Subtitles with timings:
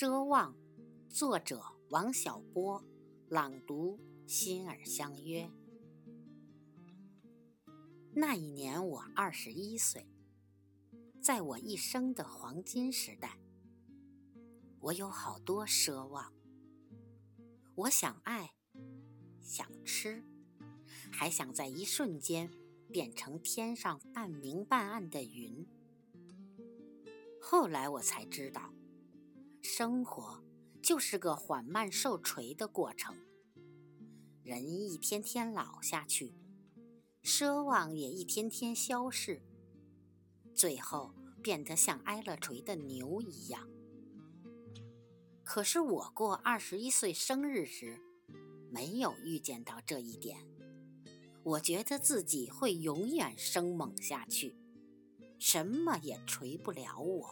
[0.00, 0.56] 奢望，
[1.10, 2.82] 作者王小波，
[3.28, 5.50] 朗读心儿相约。
[8.14, 10.08] 那一年我二十一岁，
[11.20, 13.38] 在我一生的黄金时代，
[14.80, 16.32] 我有好多奢望。
[17.74, 18.54] 我想爱，
[19.42, 20.24] 想吃，
[21.12, 22.50] 还想在一瞬间
[22.90, 25.68] 变成天上半明半暗的云。
[27.38, 28.72] 后来我才知道。
[29.62, 30.42] 生活
[30.82, 33.14] 就是个缓慢受锤的过程，
[34.42, 36.34] 人一天天老下去，
[37.22, 39.42] 奢望也一天天消逝，
[40.54, 43.68] 最后变得像挨了锤的牛一样。
[45.44, 48.00] 可是我过二十一岁生日时，
[48.70, 50.38] 没有预见到这一点，
[51.42, 54.56] 我觉得自己会永远生猛下去，
[55.38, 57.28] 什么也锤不了我。